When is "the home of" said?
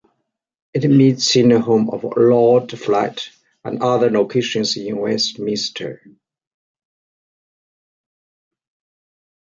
1.49-2.03